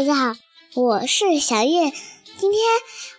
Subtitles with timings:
[0.00, 0.40] 大家好，
[0.76, 1.90] 我是小月。
[2.38, 2.62] 今天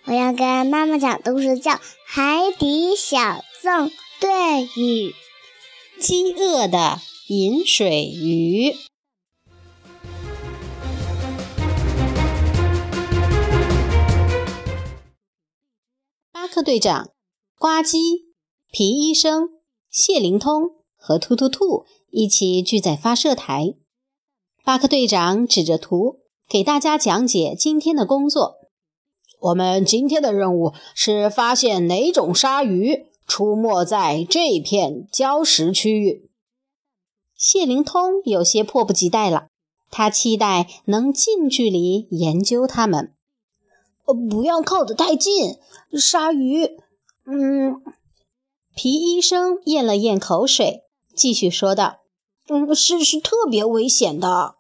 [0.06, 1.74] 我要跟妈妈讲的故事叫
[2.08, 5.14] 《海底小纵队与
[6.00, 8.72] 饥饿的饮水鱼》。
[16.32, 17.12] 巴克队长、
[17.60, 18.24] 呱唧、
[18.72, 19.50] 皮医生、
[19.88, 23.76] 谢灵通和突突兔一起聚在发射台。
[24.64, 26.21] 巴克队长指着图
[26.52, 28.58] 给大家讲解今天的工作。
[29.40, 36.30] 我们今天的任务是发现哪种鲨鱼出没在这片礁石区域。
[37.38, 39.48] 谢灵通有些迫不及待了，
[39.90, 43.14] 他期待能近距离研究它们。
[44.06, 45.56] 呃，不要靠得太近，
[45.98, 46.66] 鲨鱼……
[47.26, 47.82] 嗯，
[48.76, 50.82] 皮医生咽了咽口水，
[51.16, 52.02] 继续说道。
[52.50, 54.56] 嗯，是是特别危险的，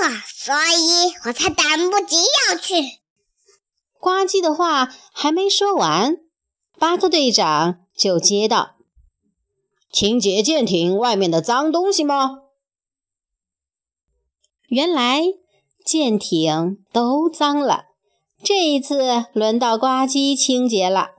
[0.00, 2.16] 错，所以我才等不及
[2.48, 3.00] 要去。
[3.98, 6.16] 呱唧的话还没说完，
[6.78, 8.76] 巴克队长就接道
[9.92, 12.38] ：“清洁舰艇外面的脏东西吗？”
[14.68, 15.22] 原来
[15.84, 17.84] 舰艇都脏了，
[18.42, 21.10] 这一次轮到呱唧清洁了。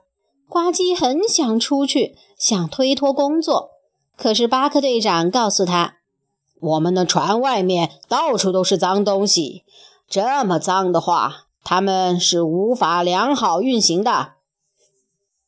[0.48, 3.70] 呱唧很想出去，想推脱工作。
[4.16, 5.98] 可是巴克队长告诉他
[6.62, 9.64] ：“我们的船外面到处都是脏东西，
[10.08, 14.34] 这么脏的话，他们是无法良好运行的。”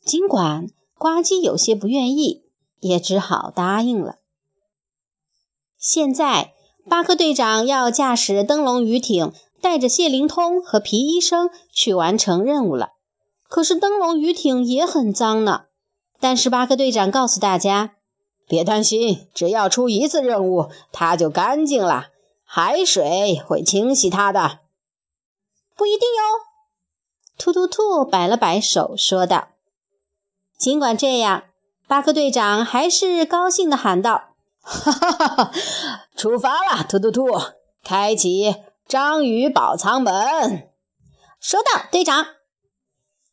[0.04, 0.66] 尽管
[0.98, 2.42] 呱唧有些不愿意，
[2.80, 4.16] 也只好答应了。
[5.78, 6.52] 现在，
[6.88, 12.88] 巴克队长要驾驶灯笼鱼艇，带着谢灵通和皮医生去完成任务了。
[13.48, 15.66] 可是灯笼鱼艇也很脏呢。
[16.18, 17.93] 但是巴克队长告诉大家。
[18.46, 22.08] 别担心，只要出一次任务，它就干净了。
[22.44, 24.60] 海水会清洗它的。
[25.76, 26.22] 不一定哟。
[27.36, 29.48] 突突兔摆了摆手，说道
[30.56, 31.44] ：“尽管这样，
[31.88, 35.52] 巴克队长还是高兴地喊道：‘哈哈哈哈！
[36.16, 37.26] 出发了，突突兔，
[37.82, 38.54] 开启
[38.86, 40.70] 章鱼宝仓门。’
[41.40, 42.26] 收到，队长。”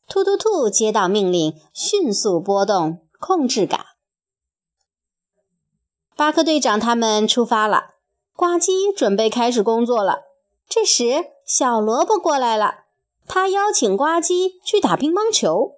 [0.09, 3.85] 突突兔接到命令，迅速拨动控制杆。
[6.21, 7.95] 巴克队长他们出发了，
[8.35, 10.19] 呱唧准备开始工作了。
[10.69, 12.81] 这时，小萝卜过来了，
[13.25, 15.77] 他邀请呱唧去打乒乓球。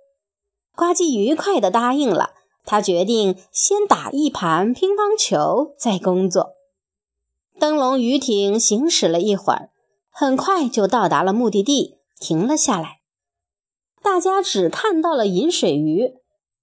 [0.76, 2.31] 呱唧愉快地答应了。
[2.66, 6.56] 他决定先打一盘乒乓球，再工作。
[7.58, 9.70] 灯笼鱼艇行驶了一会儿，
[10.12, 13.00] 很快就到达了目的地，停了下来。
[14.02, 16.16] 大家只看到了饮水鱼，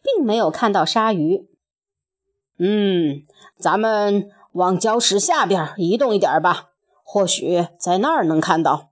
[0.03, 1.49] 并没有看到鲨鱼。
[2.61, 3.23] 嗯。
[3.59, 6.71] 咱们往礁石下边移动一点吧，
[7.03, 8.91] 或许在那儿能看到。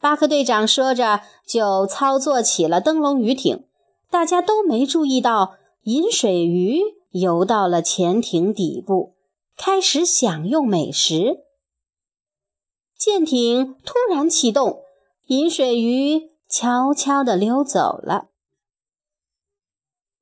[0.00, 3.64] 巴克队长说着，就操作起了灯笼鱼艇。
[4.10, 6.80] 大家都没注意到，饮水鱼
[7.10, 9.16] 游到了潜艇底部，
[9.56, 11.40] 开始享用美食。
[12.96, 14.82] 舰艇突然启动，
[15.26, 18.28] 饮水鱼悄悄地溜走了。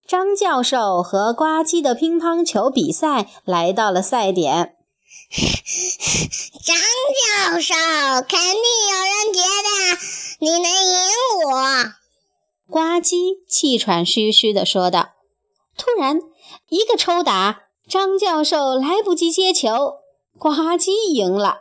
[0.07, 4.77] 张教授和呱唧的乒乓球比赛来到了赛点。
[6.65, 7.75] 张教授，
[8.29, 8.63] 肯定
[8.93, 9.99] 有人觉得
[10.39, 11.11] 你能赢
[11.47, 11.93] 我。
[12.71, 15.11] 呱唧气喘吁吁地说道。
[15.77, 16.21] 突然，
[16.69, 19.97] 一个抽打，张教授来不及接球，
[20.39, 21.59] 呱唧赢了。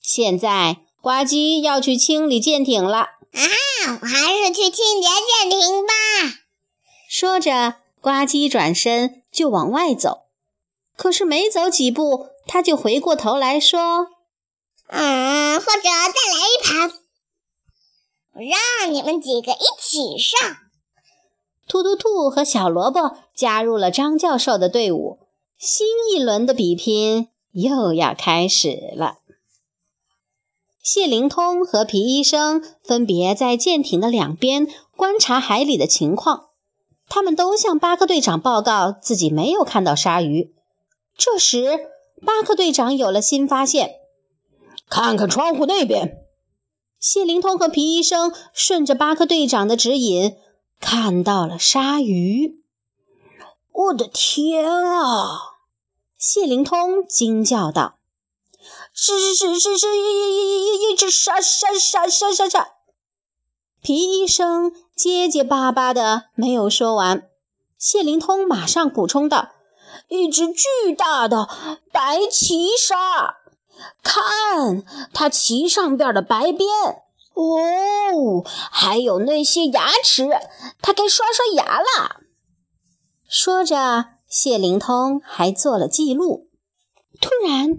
[0.00, 2.98] 现在，呱唧要去清理舰艇了。
[2.98, 3.08] 啊，
[4.02, 6.43] 我还是去清洁舰艇吧。
[7.16, 10.22] 说着，呱唧转身就往外走。
[10.96, 14.08] 可是没走几步，他就回过头来说
[14.90, 16.98] ：“嗯，或者再来一盘，
[18.32, 20.56] 我让你们几个一起上。”
[21.68, 25.20] 突突兔和小萝卜加入了张教授的队伍，
[25.56, 29.18] 新一轮的比拼又要开始了。
[30.82, 34.66] 谢灵通和皮医生分别在舰艇的两边
[34.96, 36.48] 观察海里的情况。
[37.08, 40.54] 他们都向巴克队长报告自己没有看到鲨鱼。
[41.16, 41.90] 这时，
[42.24, 43.96] 巴克队长有了新发现
[44.88, 46.18] ：“看看窗户那边。”
[46.98, 50.36] 谢灵通和皮医生顺着巴克队长的指引，
[50.80, 52.62] 看到了鲨鱼。
[53.72, 55.38] 我的天啊！
[56.16, 57.98] 谢灵通惊叫道
[58.94, 62.68] ：“是是是是是，一一一一一只鲨鲨鲨鲨鲨鲨！”
[63.82, 67.28] 皮医生结结巴巴的没有说完，
[67.76, 69.48] 谢灵通马上补充道
[70.08, 71.48] ：“一只巨大的
[71.92, 73.38] 白鳍鲨，
[74.04, 76.68] 看它鳍上边的白边，
[77.34, 80.28] 哦，还有那些牙齿，
[80.80, 82.20] 它该刷刷牙了。
[83.28, 86.48] 说着，谢灵通还做了记录。
[87.20, 87.78] 突然，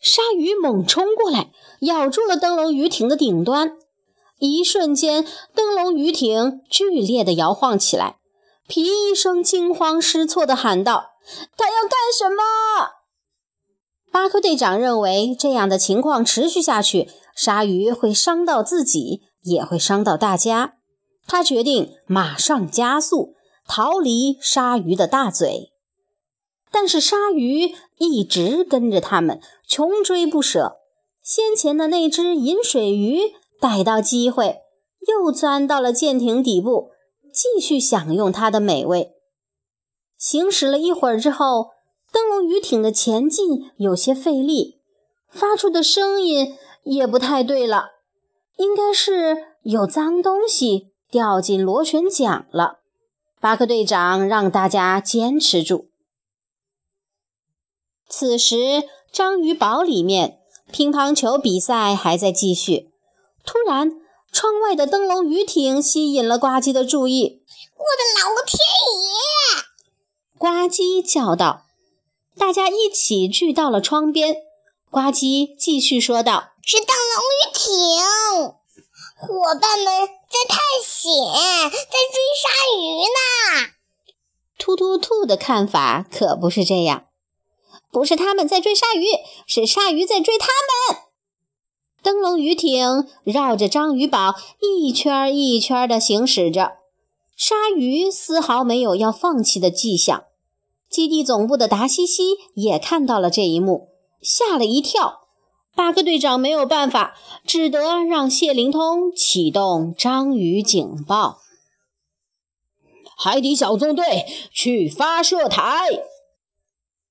[0.00, 1.50] 鲨鱼猛冲过来，
[1.80, 3.76] 咬住了灯笼鱼艇的顶端。
[4.38, 8.18] 一瞬间，灯笼鱼艇剧烈地摇晃起来。
[8.68, 11.12] 皮医生惊慌失措地喊道
[11.56, 12.92] ：“他要干什么？”
[14.12, 20.74] 巴克队长认为，这样的情况持续下去，鲨鱼会伤到自己，也会伤到大家。
[21.26, 23.34] 他决定马上加速，
[23.66, 25.72] 逃离鲨鱼的大嘴。
[26.70, 30.76] 但是鲨鱼一直跟着他们，穷追不舍。
[31.22, 34.62] 先前的那只银水鱼逮到机会，
[35.06, 36.90] 又钻到了舰艇底部。
[37.30, 39.12] 继续享用它的美味。
[40.16, 41.68] 行驶了一会儿之后，
[42.10, 44.80] 灯笼鱼艇的前进有些费力，
[45.28, 47.90] 发出的声音也不太对了，
[48.56, 52.80] 应该是有脏东西掉进螺旋桨了。
[53.40, 55.90] 巴克队长让大家坚持住。
[58.08, 58.82] 此时，
[59.12, 60.40] 章鱼堡里面
[60.72, 62.90] 乒乓球比赛还在继续。
[63.48, 63.92] 突然，
[64.30, 67.40] 窗外的灯笼鱼艇吸引了呱唧的注意。
[67.74, 68.58] 我的老天
[69.00, 69.08] 爷！
[70.36, 71.62] 呱唧叫道。
[72.36, 74.36] 大家一起聚到了窗边。
[74.90, 78.52] 呱唧继续说道：“是灯笼鱼艇，
[79.16, 79.86] 伙伴们
[80.28, 81.10] 在探险，
[81.70, 83.72] 在追鲨鱼呢。”
[84.60, 87.06] 突突兔的看法可不是这样，
[87.90, 89.06] 不是他们在追鲨鱼，
[89.46, 90.48] 是鲨鱼在追他
[90.90, 91.07] 们。
[92.08, 96.78] 灯笼鱼艇绕着章鱼堡一圈一圈地行驶着，
[97.36, 100.24] 鲨鱼丝毫没有要放弃的迹象。
[100.88, 103.90] 基地总部的达西西也看到了这一幕，
[104.22, 105.28] 吓了一跳。
[105.76, 107.14] 巴克队长没有办法，
[107.44, 111.40] 只得让谢灵通启动章鱼警报。
[113.18, 115.86] 海底小纵队去发射台。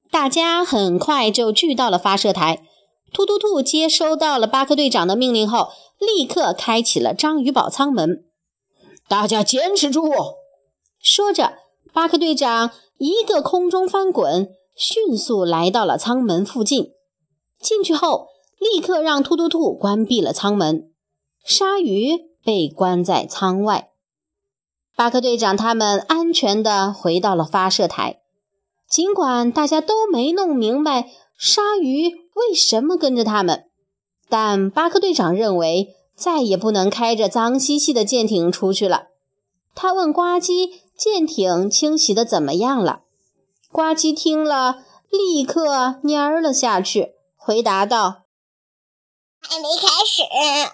[0.09, 2.63] 大家很快就聚到了发射台。
[3.13, 5.69] 突突兔接收到了巴克队长的命令后，
[5.99, 8.25] 立刻开启了章鱼堡舱门。
[9.07, 10.11] 大家坚持住！
[11.01, 11.53] 说着，
[11.93, 16.91] 巴克队长一个空中翻滚，迅速来到了舱门附近。
[17.59, 18.27] 进去后，
[18.59, 20.91] 立刻让突突兔关闭了舱门。
[21.43, 23.89] 鲨鱼被关在舱外。
[24.95, 28.19] 巴克队长他们安全地回到了发射台。
[28.89, 31.09] 尽管大家都没弄明白。
[31.37, 33.65] 鲨鱼为什么跟着他们？
[34.29, 39.07] 但巴克队长认为再也不能开着脏兮兮的舰艇出去了。
[39.73, 43.01] 他问呱唧：“舰艇清洗的怎么样了？”
[43.71, 48.23] 呱唧听了，立刻蔫了下去，回答道
[49.39, 50.23] ：“还没开始。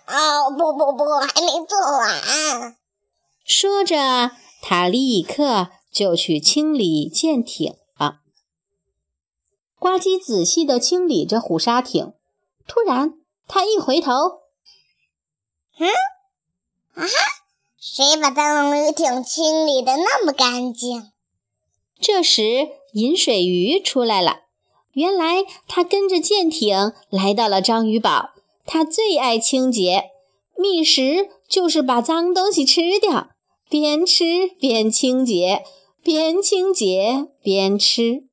[0.08, 2.78] 哦，不不不，还没做完。”
[3.46, 4.32] 说着，
[4.62, 7.76] 他立刻就去清理舰艇。
[9.84, 12.14] 呱唧仔细地清理着虎鲨艇，
[12.66, 13.16] 突然，
[13.50, 14.14] 他一回头，
[15.78, 15.90] 嗯，
[16.94, 17.10] 啊哈，
[17.78, 21.12] 谁把灯笼鱼艇清理的那么干净？
[22.00, 24.44] 这时，饮水鱼出来了。
[24.94, 28.30] 原来，他跟着舰艇来到了章鱼堡。
[28.66, 30.12] 他最爱清洁，
[30.58, 33.32] 觅食就是把脏东西吃掉，
[33.70, 35.66] 边吃边清洁，
[36.02, 38.30] 边清洁边吃。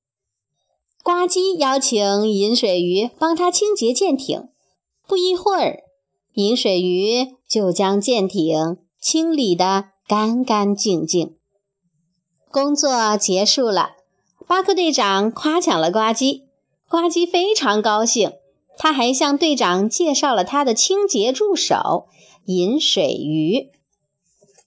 [1.11, 4.45] 呱唧邀请银水鱼帮他清洁舰艇。
[5.09, 5.81] 不一会儿，
[6.35, 11.35] 银水鱼就将舰艇清理得干干净净。
[12.53, 13.97] 工作结束了，
[14.47, 16.43] 巴克队长夸奖了呱唧，
[16.89, 18.35] 呱唧非常高兴。
[18.79, 22.07] 他还向队长介绍了他的清洁助手
[22.45, 23.73] 银水鱼。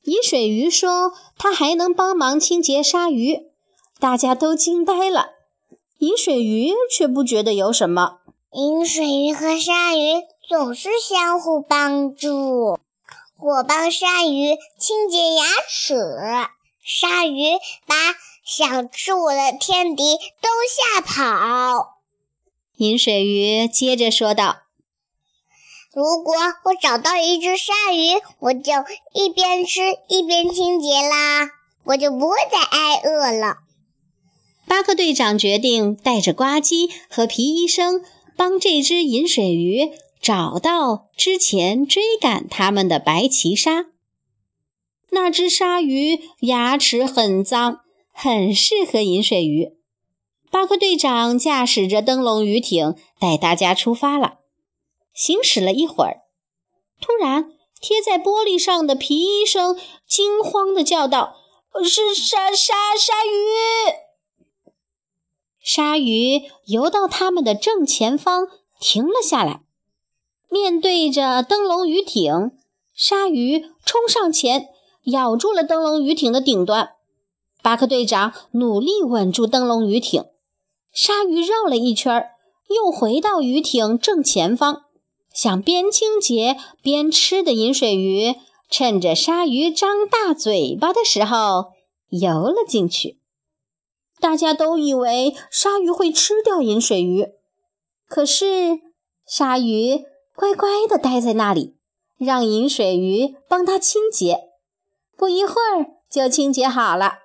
[0.04, 3.44] 银水鱼说他还能帮忙清洁鲨鱼，
[3.98, 5.33] 大家都惊呆了。
[6.04, 8.18] 银水鱼却不觉得有什么。
[8.52, 12.78] 银水鱼和鲨鱼总是相互帮助。
[13.40, 15.96] 我帮鲨鱼清洁牙齿，
[16.84, 17.54] 鲨鱼
[17.88, 17.96] 把
[18.44, 22.02] 想吃我的天敌都吓跑。
[22.76, 24.58] 银水鱼接着说道
[25.96, 28.74] ：“如果我找到一只鲨鱼，我就
[29.14, 29.80] 一边吃
[30.10, 31.50] 一边清洁啦，
[31.86, 33.60] 我就不会再挨饿了。”
[34.68, 38.04] 巴克队长决定带着呱唧和皮医生，
[38.36, 39.92] 帮这只银水鱼
[40.22, 43.88] 找到之前追赶他们的白鳍鲨。
[45.12, 49.74] 那只鲨鱼牙齿很脏，很适合银水鱼。
[50.50, 54.40] 巴克队长驾驶着灯笼鱼艇带大家出发了。
[55.14, 56.22] 行驶了一会儿，
[57.00, 59.78] 突然贴在玻璃上的皮医生
[60.08, 61.36] 惊慌地叫道
[61.86, 63.94] ：“是鲨鲨鲨鱼！”
[65.64, 68.50] 鲨鱼游到他们的正前方，
[68.82, 69.62] 停了下来，
[70.50, 72.52] 面对着灯笼鱼艇。
[72.94, 74.68] 鲨鱼冲上前，
[75.06, 76.90] 咬住了灯笼鱼艇的顶端。
[77.62, 80.26] 巴克队长努力稳住灯笼鱼艇。
[80.92, 82.28] 鲨鱼绕了一圈，
[82.70, 84.84] 又回到鱼艇正前方，
[85.34, 88.36] 想边清洁边吃的饮水鱼，
[88.70, 91.72] 趁着鲨鱼张大嘴巴的时候
[92.10, 93.23] 游了进去。
[94.24, 97.28] 大家都以为鲨鱼会吃掉饮水鱼，
[98.08, 98.80] 可是
[99.26, 101.76] 鲨鱼乖乖地待在那里，
[102.18, 104.46] 让饮水鱼帮它清洁。
[105.18, 107.16] 不一会儿就清洁好了。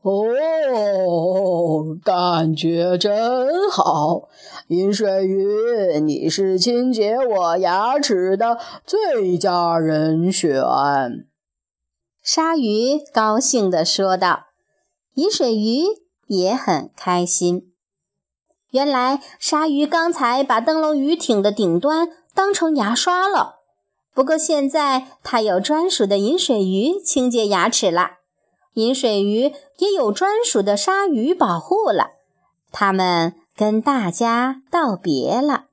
[0.00, 4.30] 哦，感觉真好！
[4.68, 10.62] 饮水鱼，你是清洁我牙齿的最佳人选。
[12.22, 14.47] 鲨鱼高兴地说道。
[15.18, 15.82] 饮水鱼
[16.28, 17.72] 也很开心。
[18.70, 23.56] 原来鲨鱼刚才把灯笼鱼艇的顶端当成牙刷了，
[24.14, 28.18] 不过现在它有专属的饮水鱼清洁牙齿了，
[28.74, 32.12] 饮水鱼也有专属的鲨鱼保护了。
[32.70, 35.64] 他们跟大家道别了。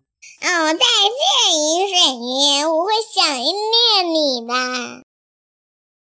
[0.41, 5.04] 哦，再见，饮水鱼，我会想念你的。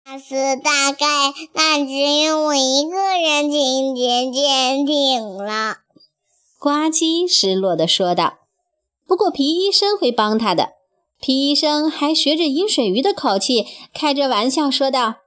[0.04, 1.06] 下次大概
[1.52, 1.92] 那只
[2.22, 5.78] 有我一个人清洁舰艇了。
[6.58, 8.38] 呱唧失落地说道。
[9.06, 10.70] 不过皮医生会帮他的。
[11.20, 15.18] 皮医生还学着饮水鱼的口气，开着玩笑说道：“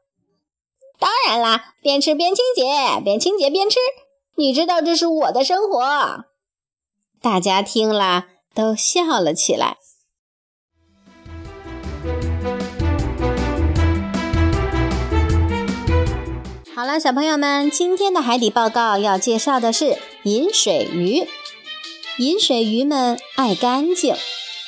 [0.99, 3.77] 当然啦，边吃边清洁，边清洁边吃。
[4.35, 6.25] 你知道这是我的生活。”
[7.21, 9.77] 大家听了都笑了起来。
[16.75, 21.25] 好了，小朋友们，今天的海底报告要介绍的是饮水鱼。
[22.17, 24.13] 饮水鱼们爱干净，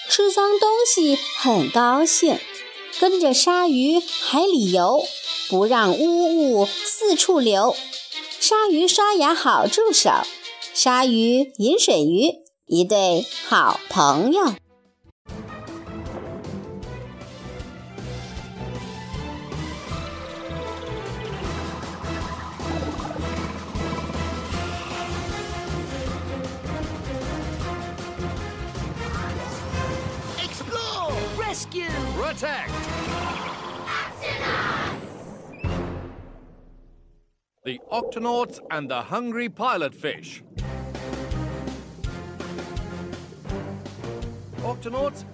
[0.08, 2.38] 吃脏东西很高兴，
[3.02, 5.04] 跟着鲨鱼海里游，
[5.50, 7.76] 不让污物四处流。
[8.40, 10.12] 鲨鱼刷牙好助手，
[10.74, 12.36] 鲨鱼饮水鱼
[12.68, 14.54] 一对好朋友。
[32.42, 32.48] Rescue!
[32.48, 32.72] Protect!
[37.64, 40.44] The Octonauts and the Hungry Pilot Fish.
[44.58, 45.26] Octonauts,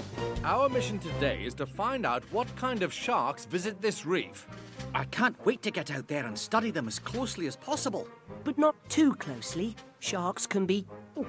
[0.44, 4.48] our mission today is to find out what kind of sharks visit this reef.
[4.96, 8.08] I can't wait to get out there and study them as closely as possible.
[8.44, 9.76] But not too closely.
[10.00, 10.86] Sharks can be
[11.18, 11.26] oh,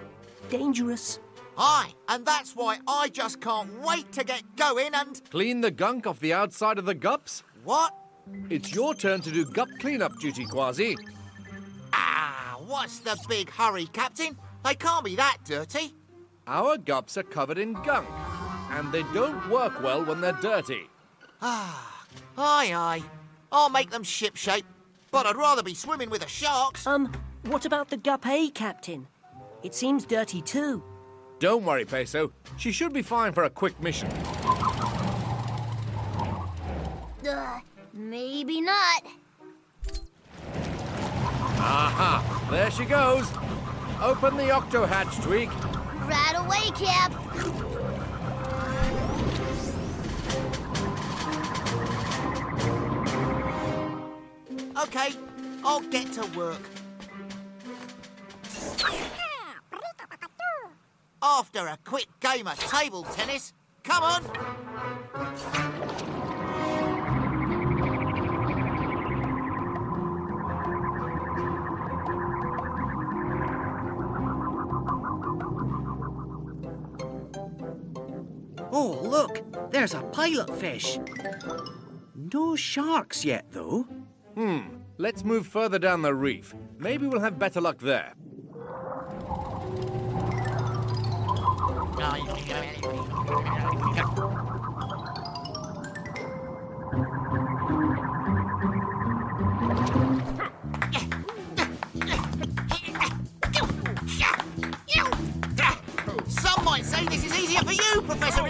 [0.50, 1.18] dangerous.
[1.56, 5.20] Aye, and that's why I just can't wait to get going and.
[5.30, 7.42] Clean the gunk off the outside of the gups?
[7.62, 7.94] What?
[8.50, 10.96] It's your turn to do gup cleanup duty, Quasi.
[11.92, 14.36] Ah, what's the big hurry, Captain?
[14.64, 15.94] They can't be that dirty.
[16.46, 18.08] Our gups are covered in gunk,
[18.70, 20.88] and they don't work well when they're dirty.
[21.40, 22.06] Ah,
[22.36, 23.02] aye, aye.
[23.52, 24.64] I'll make them shipshape,
[25.10, 26.86] but I'd rather be swimming with the sharks.
[26.86, 27.12] Um,
[27.44, 29.06] what about the Gup A, Captain?
[29.62, 30.82] It seems dirty too.
[31.44, 32.32] Don't worry, Peso.
[32.56, 34.08] She should be fine for a quick mission.
[37.28, 37.60] Uh,
[37.92, 39.02] maybe not.
[41.58, 42.48] Aha!
[42.50, 43.30] There she goes.
[44.00, 45.50] Open the octo hatch, Tweak.
[46.08, 47.12] Right away, Cap.
[54.78, 55.10] Okay,
[55.62, 56.73] I'll get to work.
[61.26, 64.22] After a quick game of table tennis, come on.
[78.70, 80.98] Oh, look, there's a pilot fish.
[82.14, 83.86] No sharks yet, though.
[84.34, 84.60] Hmm.
[84.98, 86.54] Let's move further down the reef.
[86.78, 88.12] Maybe we'll have better luck there.
[91.94, 92.02] Some
[106.64, 108.42] might say this is easier for you, Professor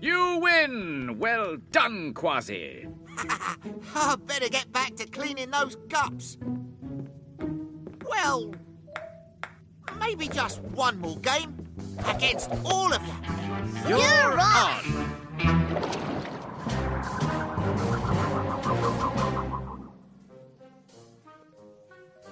[0.00, 1.18] you win!
[1.18, 2.88] Well done, Quasi.
[3.94, 6.38] I'd better get back to cleaning those cups.
[8.16, 8.54] Well,
[10.00, 11.54] maybe just one more game
[12.06, 13.12] against all of you.
[13.90, 14.82] You're, on.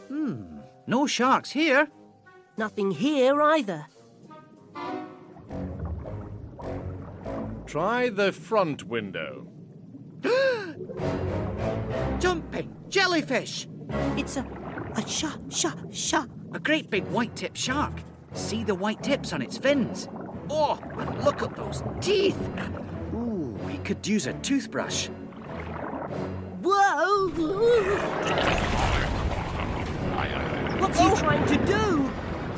[0.09, 1.89] Hmm, no sharks here.
[2.57, 3.87] Nothing here either.
[7.67, 9.49] Try the front window.
[12.19, 13.69] Jumping jellyfish.
[14.17, 14.64] It's a
[14.97, 16.29] a shark, shark, shark.
[16.53, 17.93] A great big white tip shark.
[18.33, 20.09] See the white tips on its fins.
[20.51, 22.39] Oh, and look at those teeth.
[23.15, 25.09] Ooh, we could use a toothbrush.
[26.63, 27.29] Whoa!
[30.79, 31.17] What's he oh.
[31.17, 32.11] trying to do?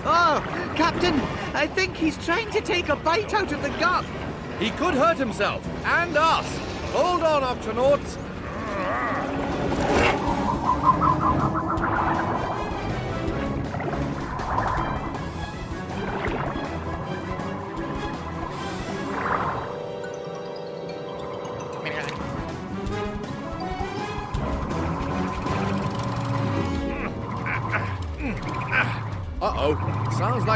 [0.05, 1.15] Oh, Captain,
[1.55, 4.05] I think he's trying to take a bite out of the gut.
[4.59, 6.59] He could hurt himself and us.
[6.93, 8.26] Hold on, Octonauts.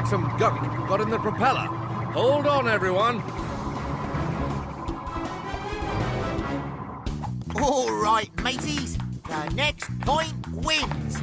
[0.01, 1.67] Like some gunk got in the propeller.
[2.15, 3.21] Hold on, everyone.
[7.61, 8.97] All right, mateys.
[9.29, 11.19] The next point wins.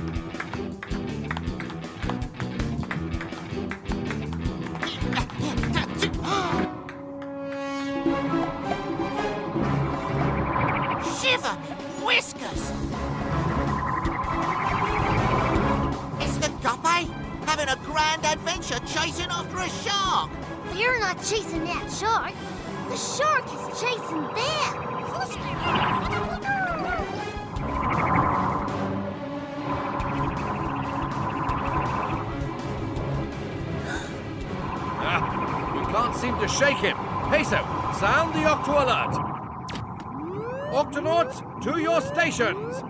[11.19, 11.55] Shiver
[12.05, 12.76] whiskers!
[17.57, 20.29] Having a grand adventure chasing after a shark.
[20.73, 22.33] They're not chasing that shark.
[22.89, 24.83] The shark is chasing them.
[35.09, 35.21] Ah,
[35.73, 36.97] we can't seem to shake him.
[37.31, 37.57] Peso,
[37.99, 39.15] sound the Octo alert.
[40.73, 42.83] Octonauts, to your stations.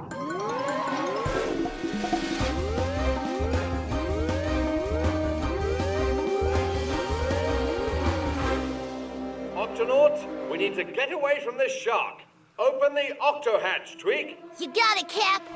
[10.57, 12.21] We need to get away from this shark.
[12.57, 14.39] Open the octo hatch, Tweak.
[14.59, 15.47] You got it, Cap.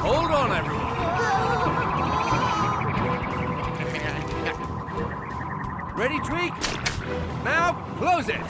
[0.00, 0.96] Hold on, everyone.
[5.98, 6.54] Ready, Tweak?
[7.44, 8.40] Now, close it.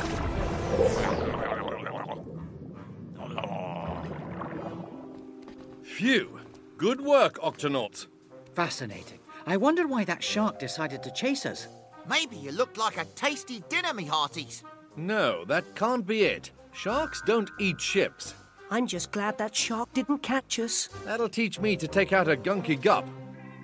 [5.82, 6.38] Phew.
[6.76, 8.06] Good work, Octonauts.
[8.54, 9.18] Fascinating.
[9.46, 11.66] I wondered why that shark decided to chase us.
[12.08, 14.62] Maybe you looked like a tasty dinner, me hearties.
[14.98, 16.50] No, that can't be it.
[16.72, 18.34] Sharks don't eat ships.
[18.68, 20.88] I'm just glad that shark didn't catch us.
[21.04, 23.06] That'll teach me to take out a gunky gup.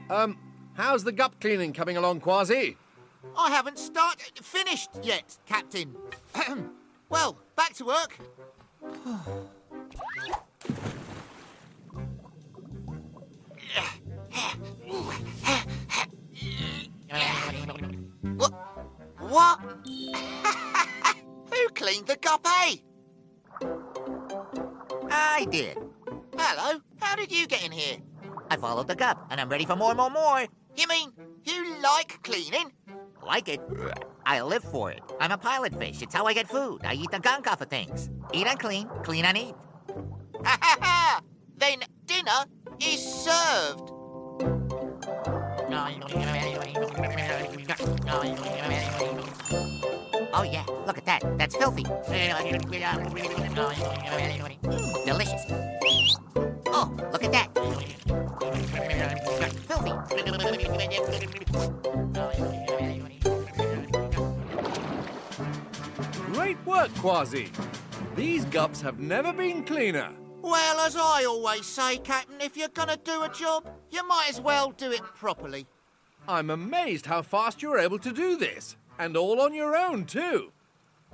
[0.09, 0.38] Um,
[0.75, 2.77] how's the gup cleaning coming along, Quasi?
[3.37, 5.97] I haven't started finished yet, Captain.
[7.09, 8.16] well, back to work.
[18.37, 18.53] what?
[19.18, 19.61] What?
[21.64, 22.85] Who cleaned the guppy?
[23.62, 23.66] Eh?
[25.11, 25.79] I did.
[26.37, 26.79] Hello.
[27.00, 27.96] How did you get in here?
[28.50, 30.44] I followed the gup, and I'm ready for more, more, more.
[30.77, 32.70] You mean you like cleaning?
[33.27, 33.62] Like it.
[34.27, 35.00] I live for it.
[35.20, 36.03] I'm a pilot fish.
[36.03, 36.83] It's how I get food.
[36.85, 38.11] I eat the gunk off of things.
[38.35, 39.55] Eat and clean, clean and eat.
[40.44, 41.20] Ha ha ha!
[41.57, 42.44] Then dinner
[42.79, 43.90] is served.
[50.37, 51.38] Oh yeah, look at that.
[51.38, 51.85] That's filthy.
[51.85, 52.61] Mm,
[55.05, 55.42] delicious.
[56.66, 57.48] Oh, look at that.
[59.68, 59.92] Filthy.
[66.33, 67.50] Great work, Quasi.
[68.16, 70.12] These gups have never been cleaner.
[70.42, 74.40] Well, as I always say, Captain, if you're gonna do a job, you might as
[74.40, 75.66] well do it properly.
[76.29, 78.77] I'm amazed how fast you were able to do this.
[78.98, 80.53] And all on your own, too.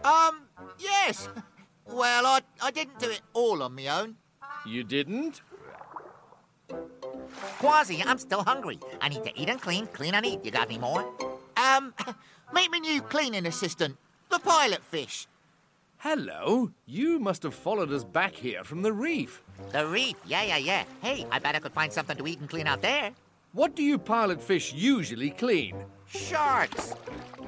[0.04, 0.42] Um,
[0.78, 1.28] yes.
[1.86, 4.16] Well, I, I didn't do it all on my own.
[4.66, 5.42] You didn't?
[7.58, 8.78] Quasi, I'm still hungry.
[9.00, 10.44] I need to eat and clean, clean and eat.
[10.44, 11.04] You got any more?
[11.56, 11.94] Um,
[12.54, 13.96] meet my new cleaning assistant,
[14.30, 15.26] the pilot fish.
[15.98, 16.70] Hello.
[16.86, 19.42] You must have followed us back here from the reef.
[19.72, 20.84] The reef, yeah, yeah, yeah.
[21.02, 23.10] Hey, I bet I could find something to eat and clean out there.
[23.52, 25.84] what do you pilot fish usually clean?
[26.14, 26.94] Sharks!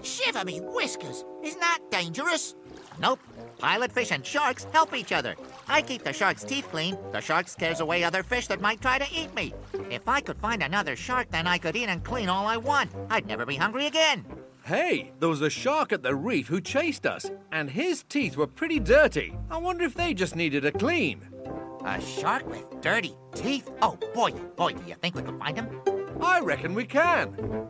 [0.02, 1.24] Shiver me whiskers!
[1.42, 2.54] Isn't that dangerous?
[3.00, 3.18] Nope.
[3.58, 5.34] Pilot fish and sharks help each other.
[5.68, 6.96] I keep the shark's teeth clean.
[7.12, 9.52] The shark scares away other fish that might try to eat me.
[9.90, 12.92] If I could find another shark, then I could eat and clean all I want.
[13.10, 14.24] I'd never be hungry again.
[14.64, 18.46] Hey, there was a shark at the reef who chased us, and his teeth were
[18.46, 19.36] pretty dirty.
[19.50, 21.20] I wonder if they just needed a clean.
[21.84, 23.68] A shark with dirty teeth?
[23.82, 25.68] Oh, boy, boy, do you think we could find him?
[26.20, 27.68] I reckon we can.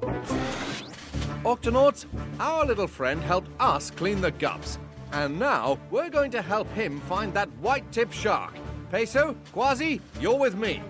[1.45, 2.07] Octonauts,
[2.39, 4.79] our little friend helped us clean the gups.
[5.13, 8.55] And now we're going to help him find that white tip shark.
[8.93, 10.81] Peso, Quasi, you're with me.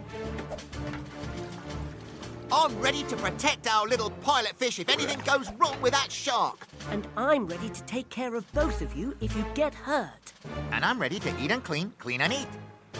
[2.52, 6.66] I'm ready to protect our little pilot fish if anything goes wrong with that shark.
[6.90, 10.34] And I'm ready to take care of both of you if you get hurt.
[10.70, 12.48] And I'm ready to eat and clean, clean and eat.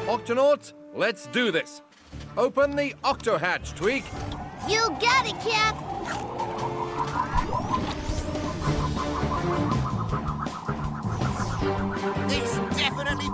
[0.06, 1.82] Octonauts, let's do this.
[2.38, 4.04] Open the octo hatch, Tweak.
[4.66, 5.91] You got it, Cap.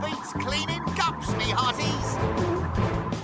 [0.01, 3.19] Beats cleaning cups, me hearties.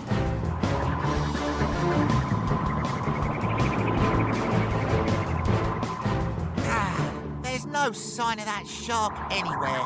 [6.67, 9.85] Ah, There's no sign of that shark anywhere.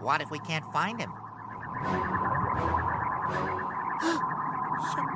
[0.00, 1.12] What if we can't find him?
[4.92, 5.08] shark,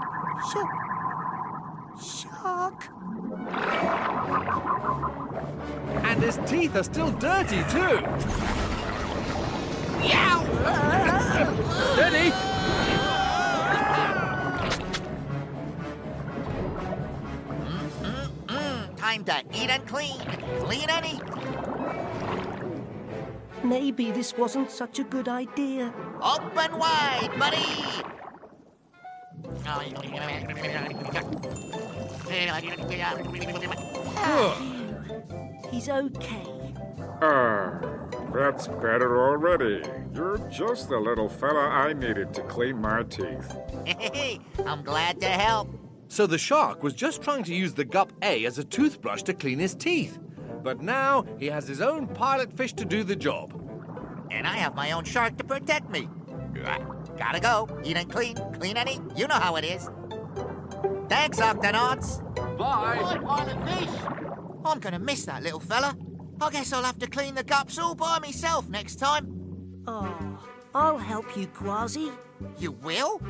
[0.52, 0.86] shark,
[2.00, 2.88] Shark?
[6.04, 8.65] And his teeth are still dirty, too.
[11.92, 12.32] Steady!
[18.46, 20.18] Mm, time to eat and clean,
[20.60, 21.22] clean and eat.
[23.64, 25.92] Maybe this wasn't such a good idea.
[26.22, 28.04] Open wide, buddy!
[35.70, 36.46] He's okay.
[37.22, 37.80] Ah,
[38.36, 39.82] that's better already.
[40.14, 43.56] You're just the little fella I needed to clean my teeth.
[43.86, 45.68] Hey, I'm glad to help.
[46.08, 49.34] So the shark was just trying to use the gup A as a toothbrush to
[49.34, 50.18] clean his teeth.
[50.62, 53.54] But now he has his own pilot fish to do the job.
[54.30, 56.08] And I have my own shark to protect me.
[57.16, 57.68] Gotta go.
[57.84, 59.00] Eat and clean, clean and eat.
[59.16, 59.88] You know how it is.
[61.08, 62.20] Thanks, Octonauts.
[62.58, 62.98] Bye!
[63.00, 63.88] Bye, pilot fish.
[64.64, 65.96] I'm gonna miss that little fella.
[66.40, 69.82] I guess I'll have to clean the gups all by myself next time.
[69.86, 70.38] Oh,
[70.74, 72.10] I'll help you, Quasi.
[72.58, 73.20] You will?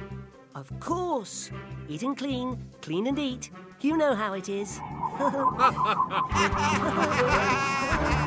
[0.54, 1.50] Of course.
[1.88, 3.50] Eat and clean, clean and eat.
[3.80, 4.80] You know how it is.